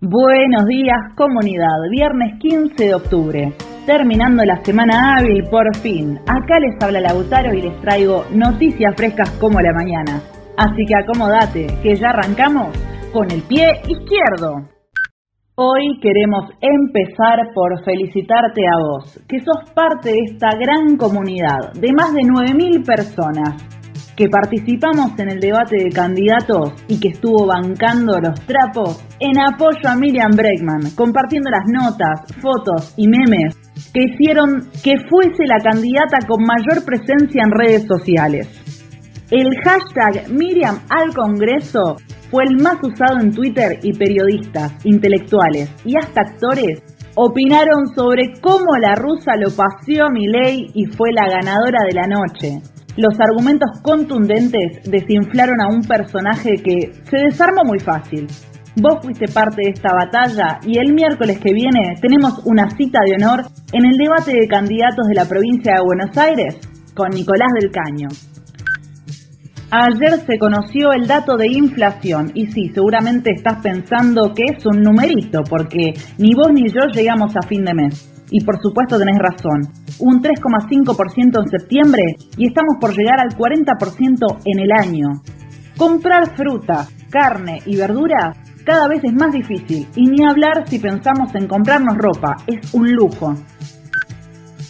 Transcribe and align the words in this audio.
Buenos 0.00 0.66
días 0.66 1.12
comunidad, 1.16 1.66
viernes 1.90 2.38
15 2.38 2.84
de 2.84 2.94
octubre, 2.94 3.52
terminando 3.84 4.44
la 4.44 4.62
semana 4.64 5.16
hábil 5.16 5.42
por 5.50 5.74
fin. 5.78 6.20
Acá 6.20 6.60
les 6.60 6.80
habla 6.80 7.00
Lautaro 7.00 7.52
y 7.52 7.62
les 7.62 7.80
traigo 7.80 8.24
noticias 8.32 8.94
frescas 8.96 9.28
como 9.40 9.60
la 9.60 9.72
mañana. 9.72 10.22
Así 10.56 10.84
que 10.86 10.94
acomodate, 10.94 11.66
que 11.82 11.96
ya 11.96 12.10
arrancamos 12.10 12.78
con 13.12 13.28
el 13.32 13.42
pie 13.42 13.72
izquierdo. 13.88 14.68
Hoy 15.56 15.98
queremos 16.00 16.48
empezar 16.60 17.52
por 17.52 17.82
felicitarte 17.84 18.62
a 18.72 18.78
vos, 18.78 19.20
que 19.28 19.40
sos 19.40 19.68
parte 19.74 20.10
de 20.10 20.20
esta 20.30 20.50
gran 20.56 20.96
comunidad 20.96 21.72
de 21.74 21.92
más 21.92 22.14
de 22.14 22.20
9.000 22.20 22.86
personas 22.86 23.78
que 24.18 24.28
participamos 24.28 25.16
en 25.18 25.30
el 25.30 25.38
debate 25.38 25.76
de 25.76 25.90
candidatos 25.90 26.72
y 26.88 26.98
que 26.98 27.10
estuvo 27.10 27.46
bancando 27.46 28.18
los 28.18 28.34
trapos 28.46 29.00
en 29.20 29.38
apoyo 29.38 29.88
a 29.88 29.94
Miriam 29.94 30.32
Bregman, 30.32 30.90
compartiendo 30.96 31.48
las 31.50 31.62
notas, 31.68 32.26
fotos 32.42 32.94
y 32.96 33.06
memes 33.06 33.56
que 33.94 34.02
hicieron 34.10 34.70
que 34.82 34.94
fuese 35.08 35.44
la 35.46 35.62
candidata 35.62 36.26
con 36.26 36.42
mayor 36.42 36.84
presencia 36.84 37.44
en 37.44 37.52
redes 37.52 37.86
sociales. 37.86 38.48
El 39.30 39.54
hashtag 39.62 40.28
Miriam 40.30 40.80
al 40.90 41.14
Congreso 41.14 41.96
fue 42.28 42.42
el 42.42 42.56
más 42.56 42.78
usado 42.82 43.20
en 43.20 43.30
Twitter 43.30 43.78
y 43.84 43.92
periodistas, 43.96 44.84
intelectuales 44.84 45.70
y 45.84 45.96
hasta 45.96 46.22
actores 46.22 46.82
opinaron 47.14 47.86
sobre 47.94 48.32
cómo 48.40 48.76
la 48.80 48.96
rusa 48.96 49.36
lo 49.36 49.54
paseó 49.54 50.06
a 50.06 50.10
Milei 50.10 50.72
y 50.74 50.86
fue 50.86 51.10
la 51.12 51.28
ganadora 51.28 51.78
de 51.86 51.94
la 51.94 52.08
noche. 52.08 52.77
Los 52.98 53.14
argumentos 53.20 53.80
contundentes 53.80 54.82
desinflaron 54.82 55.60
a 55.60 55.68
un 55.68 55.82
personaje 55.82 56.56
que 56.56 56.90
se 57.08 57.16
desarmó 57.30 57.62
muy 57.64 57.78
fácil. 57.78 58.26
Vos 58.74 58.98
fuiste 59.00 59.28
parte 59.28 59.62
de 59.62 59.70
esta 59.70 59.94
batalla 59.94 60.58
y 60.66 60.78
el 60.80 60.92
miércoles 60.94 61.38
que 61.38 61.54
viene 61.54 61.94
tenemos 62.02 62.42
una 62.44 62.68
cita 62.70 62.98
de 63.06 63.14
honor 63.14 63.44
en 63.72 63.86
el 63.86 63.96
debate 63.96 64.32
de 64.32 64.48
candidatos 64.48 65.06
de 65.06 65.14
la 65.14 65.26
provincia 65.26 65.74
de 65.74 65.84
Buenos 65.84 66.18
Aires 66.18 66.58
con 66.92 67.10
Nicolás 67.10 67.52
del 67.60 67.70
Caño. 67.70 68.08
Ayer 69.70 70.18
se 70.26 70.36
conoció 70.36 70.90
el 70.92 71.06
dato 71.06 71.36
de 71.36 71.46
inflación 71.46 72.32
y 72.34 72.46
sí, 72.46 72.72
seguramente 72.74 73.30
estás 73.30 73.62
pensando 73.62 74.34
que 74.34 74.42
es 74.42 74.66
un 74.66 74.82
numerito 74.82 75.44
porque 75.48 75.94
ni 76.18 76.34
vos 76.34 76.50
ni 76.52 76.66
yo 76.66 76.88
llegamos 76.92 77.36
a 77.36 77.46
fin 77.46 77.64
de 77.64 77.74
mes. 77.74 78.17
Y 78.30 78.44
por 78.44 78.60
supuesto 78.60 78.98
tenés 78.98 79.18
razón, 79.18 79.62
un 80.00 80.22
3,5% 80.22 81.40
en 81.40 81.48
septiembre 81.48 82.02
y 82.36 82.48
estamos 82.48 82.76
por 82.80 82.94
llegar 82.96 83.20
al 83.20 83.36
40% 83.36 84.40
en 84.44 84.60
el 84.60 84.70
año. 84.72 85.22
Comprar 85.76 86.36
fruta, 86.36 86.86
carne 87.10 87.60
y 87.64 87.76
verdura 87.76 88.34
cada 88.68 88.86
vez 88.86 89.02
es 89.02 89.14
más 89.14 89.32
difícil 89.32 89.88
y 89.96 90.04
ni 90.04 90.26
hablar 90.28 90.68
si 90.68 90.78
pensamos 90.78 91.34
en 91.34 91.48
comprarnos 91.48 91.96
ropa, 91.96 92.36
es 92.46 92.74
un 92.74 92.92
lujo. 92.92 93.34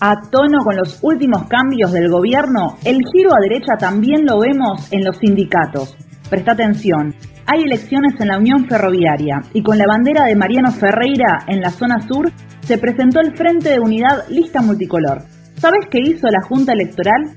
A 0.00 0.20
tono 0.30 0.62
con 0.62 0.76
los 0.76 0.98
últimos 1.00 1.48
cambios 1.48 1.92
del 1.92 2.10
gobierno, 2.10 2.76
el 2.84 2.98
giro 3.10 3.34
a 3.34 3.40
derecha 3.40 3.78
también 3.78 4.26
lo 4.26 4.40
vemos 4.40 4.92
en 4.92 5.02
los 5.02 5.16
sindicatos. 5.16 5.96
Presta 6.28 6.52
atención, 6.52 7.14
hay 7.46 7.62
elecciones 7.62 8.14
en 8.20 8.28
la 8.28 8.38
Unión 8.38 8.66
Ferroviaria 8.68 9.40
y 9.52 9.62
con 9.62 9.78
la 9.78 9.86
bandera 9.86 10.24
de 10.24 10.34
Mariano 10.34 10.72
Ferreira 10.72 11.44
en 11.46 11.60
la 11.60 11.70
zona 11.70 12.00
sur 12.00 12.32
se 12.60 12.78
presentó 12.78 13.20
el 13.20 13.36
Frente 13.36 13.70
de 13.70 13.80
Unidad 13.80 14.28
Lista 14.28 14.60
Multicolor. 14.60 15.22
¿Sabes 15.54 15.86
qué 15.90 16.00
hizo 16.00 16.26
la 16.26 16.42
Junta 16.46 16.72
Electoral? 16.72 17.36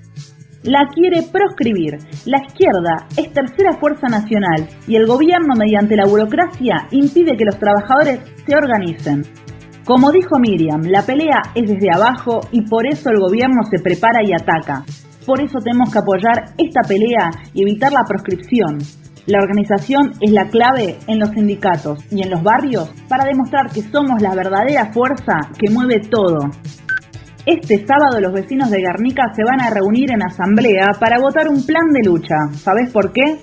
La 0.64 0.88
quiere 0.94 1.22
proscribir. 1.32 2.00
La 2.26 2.40
izquierda 2.46 3.08
es 3.16 3.32
tercera 3.32 3.74
fuerza 3.80 4.08
nacional 4.08 4.68
y 4.88 4.96
el 4.96 5.06
gobierno 5.06 5.54
mediante 5.56 5.96
la 5.96 6.06
burocracia 6.06 6.88
impide 6.92 7.38
que 7.38 7.46
los 7.46 7.60
trabajadores 7.60 8.20
se 8.46 8.56
organicen. 8.56 9.24
Como 9.86 10.12
dijo 10.12 10.40
Miriam, 10.40 10.82
la 10.84 11.04
pelea 11.04 11.42
es 11.56 11.70
desde 11.70 11.94
abajo 11.94 12.42
y 12.52 12.62
por 12.62 12.88
eso 12.88 13.10
el 13.10 13.20
gobierno 13.20 13.62
se 13.72 13.82
prepara 13.82 14.20
y 14.24 14.34
ataca. 14.34 14.84
Por 15.26 15.42
eso 15.42 15.60
tenemos 15.64 15.92
que 15.92 16.00
apoyar 16.00 16.54
esta 16.58 16.82
pelea 16.88 17.30
y 17.54 17.62
evitar 17.62 17.92
la 17.92 18.04
proscripción. 18.04 18.80
La 19.30 19.44
organización 19.44 20.14
es 20.22 20.32
la 20.32 20.50
clave 20.50 20.98
en 21.06 21.20
los 21.20 21.30
sindicatos 21.30 22.04
y 22.10 22.24
en 22.24 22.32
los 22.32 22.42
barrios 22.42 22.90
para 23.08 23.26
demostrar 23.26 23.70
que 23.70 23.84
somos 23.84 24.24
la 24.24 24.34
verdadera 24.34 24.92
fuerza 24.92 25.38
que 25.56 25.70
mueve 25.70 26.00
todo. 26.00 26.50
Este 27.46 27.86
sábado 27.86 28.20
los 28.20 28.34
vecinos 28.34 28.72
de 28.72 28.80
Guernica 28.80 29.32
se 29.36 29.44
van 29.44 29.62
a 29.62 29.70
reunir 29.70 30.10
en 30.12 30.24
asamblea 30.24 30.94
para 31.00 31.20
votar 31.20 31.48
un 31.48 31.64
plan 31.64 31.92
de 31.94 32.10
lucha. 32.10 32.38
¿Sabes 32.54 32.92
por 32.92 33.14
qué? 33.14 33.38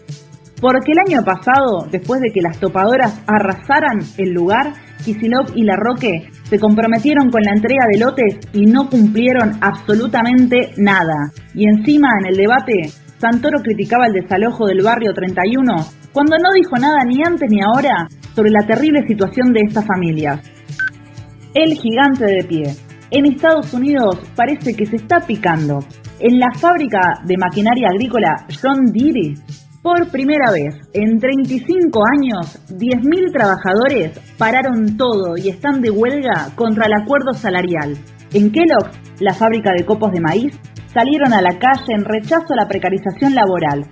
Porque 0.61 0.91
el 0.91 0.99
año 1.07 1.25
pasado, 1.25 1.87
después 1.89 2.21
de 2.21 2.33
que 2.35 2.43
las 2.43 2.59
topadoras 2.59 3.23
arrasaran 3.29 4.01
el 4.19 4.33
lugar, 4.33 4.73
Kisilov 5.05 5.53
y 5.55 5.63
Larroque 5.63 6.31
se 6.51 6.59
comprometieron 6.59 7.31
con 7.31 7.43
la 7.43 7.53
entrega 7.53 7.87
de 7.93 8.01
lotes 8.01 8.39
y 8.53 8.67
no 8.67 8.91
cumplieron 8.91 9.53
absolutamente 9.61 10.73
nada. 10.79 11.31
Y 11.55 11.69
encima 11.69 12.09
en 12.19 12.27
el 12.27 12.37
debate 12.37 13.06
Santoro 13.19 13.61
criticaba 13.63 14.07
el 14.07 14.13
desalojo 14.13 14.67
del 14.67 14.83
barrio 14.83 15.13
31 15.15 15.73
cuando 16.13 16.37
no 16.37 16.51
dijo 16.55 16.77
nada 16.77 16.99
ni 17.07 17.23
antes 17.25 17.49
ni 17.51 17.63
ahora 17.63 18.09
sobre 18.35 18.51
la 18.51 18.67
terrible 18.67 19.07
situación 19.07 19.53
de 19.53 19.61
estas 19.67 19.87
familias. 19.87 20.41
El 21.55 21.75
gigante 21.75 22.27
de 22.27 22.45
pie. 22.45 22.75
En 23.11 23.25
Estados 23.25 23.73
Unidos 23.73 24.19
parece 24.35 24.75
que 24.75 24.85
se 24.85 24.97
está 24.97 25.21
picando. 25.21 25.79
En 26.19 26.39
la 26.39 26.49
fábrica 26.59 27.21
de 27.25 27.37
maquinaria 27.39 27.89
agrícola 27.89 28.47
John 28.61 28.87
Deere, 28.93 29.35
por 29.83 30.11
primera 30.11 30.51
vez 30.51 30.75
en 30.93 31.19
35 31.19 32.03
años, 32.19 32.59
10.000 32.69 33.33
trabajadores 33.33 34.21
pararon 34.37 34.97
todo 34.97 35.37
y 35.37 35.49
están 35.49 35.81
de 35.81 35.91
huelga 35.91 36.51
contra 36.55 36.87
el 36.87 36.93
acuerdo 36.93 37.33
salarial. 37.33 37.97
En 38.35 38.51
Kellogg's, 38.51 38.99
la 39.21 39.33
fábrica 39.33 39.71
de 39.73 39.87
copos 39.87 40.13
de 40.13 40.21
maíz, 40.21 40.59
salieron 40.97 41.35
a 41.35 41.43
la 41.43 41.59
calle 41.59 41.93
en 41.93 42.07
rechazo 42.07 42.55
a 42.55 42.63
la 42.63 42.67
precarización 42.67 43.35
laboral. 43.35 43.85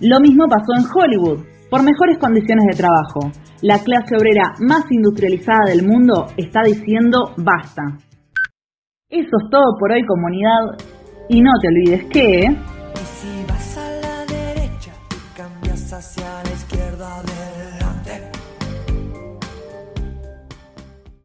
Lo 0.00 0.20
mismo 0.20 0.46
pasó 0.46 0.70
en 0.78 0.86
Hollywood, 0.86 1.44
por 1.68 1.82
mejores 1.82 2.18
condiciones 2.18 2.66
de 2.70 2.76
trabajo. 2.76 3.32
La 3.60 3.78
clase 3.80 4.14
obrera 4.16 4.54
más 4.60 4.84
industrializada 4.88 5.64
del 5.66 5.84
mundo 5.84 6.28
está 6.36 6.62
diciendo 6.62 7.34
basta. 7.38 7.82
Eso 9.08 9.36
es 9.42 9.50
todo 9.50 9.76
por 9.80 9.90
hoy 9.90 10.06
comunidad 10.06 10.78
y 11.28 11.40
no 11.40 11.50
te 11.60 11.68
olvides 11.68 12.04
que... 12.12 12.74